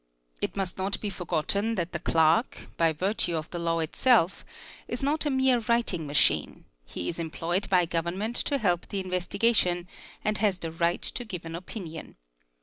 It 0.41 0.55
must 0.55 0.79
not 0.79 0.99
be 0.99 1.11
forgotten 1.11 1.75
that 1.75 1.91
the 1.91 1.99
clerk, 1.99 2.69
by 2.75 2.91
virtute 2.91 3.35
of 3.35 3.51
the 3.51 3.59
law 3.59 3.77
itself, 3.77 4.43
is 4.87 5.03
not 5.03 5.27
a 5.27 5.29
mere 5.29 5.59
writing 5.59 6.07
machine; 6.07 6.65
he 6.87 7.07
is 7.07 7.19
employed 7.19 7.69
by 7.69 7.85
Government 7.85 8.35
to 8.37 8.57
help 8.57 8.87
the 8.87 8.99
investigation, 8.99 9.87
and 10.25 10.39
has 10.39 10.57
the 10.57 10.71
right 10.71 11.03
to 11.03 11.23
give 11.23 11.45
an 11.45 11.53
opinion. 11.53 12.15